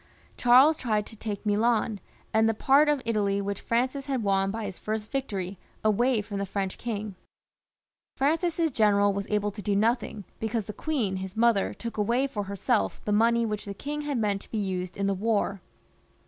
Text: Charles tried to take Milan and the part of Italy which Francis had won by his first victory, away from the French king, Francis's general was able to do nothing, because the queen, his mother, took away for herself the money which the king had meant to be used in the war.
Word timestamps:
Charles 0.35 0.77
tried 0.77 1.05
to 1.05 1.15
take 1.15 1.45
Milan 1.45 1.99
and 2.33 2.49
the 2.49 2.55
part 2.55 2.89
of 2.89 3.03
Italy 3.05 3.39
which 3.39 3.61
Francis 3.61 4.07
had 4.07 4.23
won 4.23 4.49
by 4.49 4.65
his 4.65 4.79
first 4.79 5.11
victory, 5.11 5.59
away 5.83 6.23
from 6.23 6.39
the 6.39 6.45
French 6.47 6.79
king, 6.79 7.13
Francis's 8.17 8.71
general 8.71 9.13
was 9.13 9.29
able 9.29 9.51
to 9.51 9.61
do 9.61 9.75
nothing, 9.75 10.23
because 10.39 10.65
the 10.65 10.73
queen, 10.73 11.17
his 11.17 11.37
mother, 11.37 11.71
took 11.75 11.97
away 11.97 12.25
for 12.25 12.45
herself 12.45 12.99
the 13.05 13.11
money 13.11 13.45
which 13.45 13.65
the 13.65 13.75
king 13.75 14.01
had 14.01 14.17
meant 14.17 14.41
to 14.41 14.49
be 14.49 14.57
used 14.57 14.97
in 14.97 15.05
the 15.05 15.13
war. 15.13 15.61